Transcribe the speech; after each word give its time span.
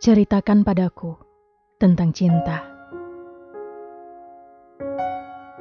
Ceritakan 0.00 0.64
padaku 0.64 1.12
tentang 1.76 2.16
cinta. 2.16 2.64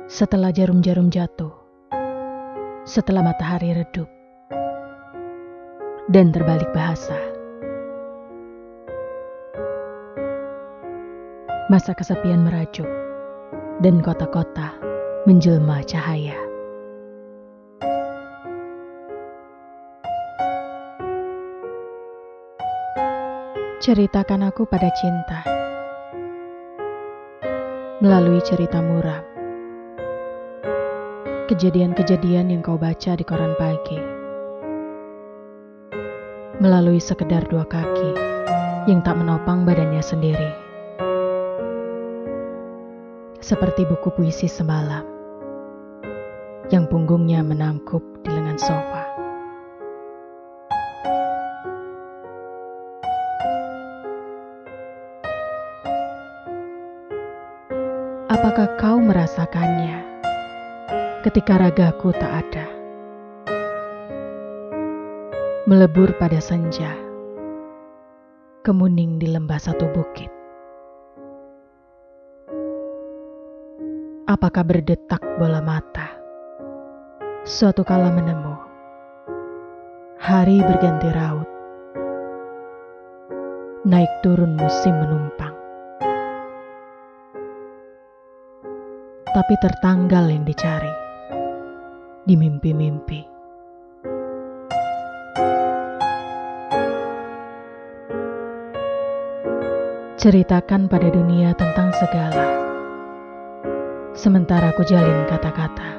Setelah 0.07 0.55
jarum-jarum 0.55 1.11
jatuh, 1.11 1.51
setelah 2.87 3.19
matahari 3.19 3.75
redup, 3.75 4.07
dan 6.07 6.31
terbalik 6.31 6.71
bahasa. 6.71 7.19
Masa 11.67 11.91
kesepian 11.91 12.47
merajuk, 12.47 12.87
dan 13.83 13.99
kota-kota 13.99 14.71
menjelma 15.27 15.83
cahaya. 15.83 16.48
Ceritakan 23.79 24.43
aku 24.43 24.67
pada 24.67 24.91
cinta. 24.91 25.39
Melalui 28.03 28.43
cerita 28.43 28.83
muram, 28.83 29.23
kejadian-kejadian 31.47 32.51
yang 32.51 32.59
kau 32.59 32.75
baca 32.75 33.15
di 33.15 33.23
koran 33.23 33.55
pagi, 33.55 33.95
melalui 36.59 36.99
sekedar 36.99 37.47
dua 37.47 37.63
kaki 37.63 38.19
yang 38.91 38.99
tak 38.99 39.15
menopang 39.15 39.63
badannya 39.63 40.03
sendiri, 40.03 40.51
seperti 43.39 43.87
buku 43.87 44.11
puisi 44.11 44.51
semalam 44.51 45.07
yang 46.67 46.83
punggungnya 46.83 47.39
menangkup 47.47 48.03
di 48.27 48.29
lengan 48.35 48.59
sofa. 48.59 48.98
Apakah 58.29 58.77
kau 58.77 59.01
merasakannya 59.01 60.05
ketika 61.25 61.57
ragaku 61.57 62.13
tak 62.13 62.45
ada? 62.45 62.69
Melebur 65.65 66.13
pada 66.21 66.37
senja, 66.37 66.93
kemuning 68.61 69.17
di 69.17 69.33
lembah 69.33 69.57
satu 69.57 69.89
bukit. 69.89 70.29
Apakah 74.29 74.61
berdetak 74.61 75.25
bola 75.41 75.65
mata? 75.65 76.13
Suatu 77.49 77.81
kala 77.81 78.13
menemu, 78.13 78.55
hari 80.21 80.61
berganti 80.61 81.09
raut, 81.17 81.49
naik 83.89 84.13
turun 84.21 84.53
musim 84.53 84.93
menumpang. 85.01 85.48
Tapi 89.29 89.53
tertanggal 89.61 90.25
yang 90.25 90.41
dicari 90.41 90.93
di 92.25 92.33
mimpi-mimpi. 92.33 93.21
Ceritakan 100.19 100.91
pada 100.91 101.07
dunia 101.07 101.55
tentang 101.55 101.95
segala, 101.95 102.47
sementara 104.11 104.75
ku 104.75 104.83
jalin 104.83 105.23
kata-kata 105.31 105.91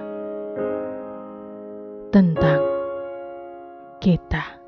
tentang 2.12 2.60
kita. 3.96 4.59